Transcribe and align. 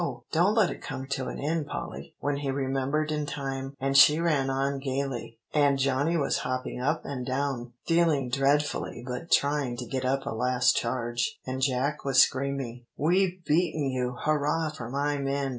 don't 0.31 0.55
let 0.55 0.71
it 0.71 0.81
come 0.81 1.05
to 1.05 1.27
an 1.27 1.37
end, 1.39 1.67
Polly," 1.67 2.15
when 2.17 2.37
he 2.37 2.49
remembered 2.49 3.11
in 3.11 3.23
time; 3.27 3.75
and 3.79 3.95
she 3.95 4.19
ran 4.19 4.49
on 4.49 4.79
gayly, 4.79 5.37
"And 5.53 5.77
Johnny 5.77 6.17
was 6.17 6.39
hopping 6.39 6.81
up 6.81 7.03
and 7.05 7.23
down, 7.23 7.73
feeling 7.85 8.27
dreadfully 8.31 9.03
but 9.05 9.29
trying 9.31 9.77
to 9.77 9.85
get 9.85 10.03
up 10.03 10.25
a 10.25 10.31
last 10.33 10.75
charge, 10.75 11.37
and 11.45 11.61
Jack 11.61 12.03
was 12.03 12.19
screaming, 12.19 12.87
'We've 12.97 13.45
beaten 13.45 13.91
you 13.91 14.17
hurrah 14.19 14.71
for 14.71 14.89
my 14.89 15.19
men! 15.19 15.49